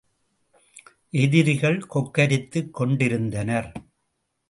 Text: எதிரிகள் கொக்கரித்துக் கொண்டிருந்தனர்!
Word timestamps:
எதிரிகள் 1.13 1.79
கொக்கரித்துக் 1.89 2.73
கொண்டிருந்தனர்! 2.73 3.71